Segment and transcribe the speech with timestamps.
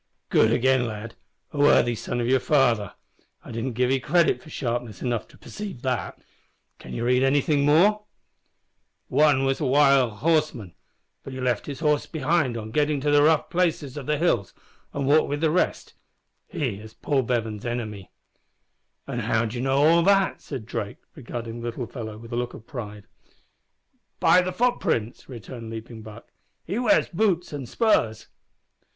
[0.29, 1.13] "Good again, lad.
[1.51, 2.95] A worthy son of your father.
[3.45, 6.19] I didn't give 'e credit for sharpness enough to perceive that.
[6.79, 8.05] Can you read anything more?"
[9.09, 10.73] "One man was a horseman,
[11.23, 14.55] but he left his horse behind on getting to the rough places of the hills
[14.91, 15.93] and walked with the rest.
[16.47, 18.09] He is Paul Bevan's enemy."
[19.05, 22.55] "And how d'ye know all that?" said Drake, regarding the little fellow with a look
[22.55, 23.05] of pride.
[24.19, 26.31] "By the footprints," returned Leaping Buck.
[26.65, 28.29] "He wears boots and spurs."